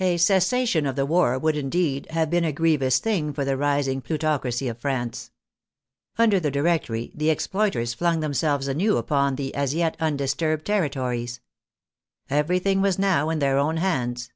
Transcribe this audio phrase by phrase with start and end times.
[0.00, 4.02] A cessation of the war would, indeed, have been a grievous thing for the rising
[4.02, 5.30] plutoc racy of France.
[6.18, 11.38] Under the Directory the exploiters flung themselves anew upon the as yet undisturbed terri tories.
[12.28, 14.32] Everything was now in their own hands.